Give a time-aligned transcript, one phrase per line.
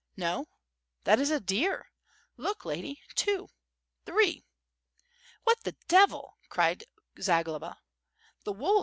[0.17, 0.47] "No,
[1.03, 1.91] that is a deer.
[2.35, 3.49] Look, lady, two—
[4.07, 4.41] ^three."
[5.43, 6.85] "What the devil!" cried
[7.21, 7.77] Zagloba.
[8.43, 8.79] "The wolves.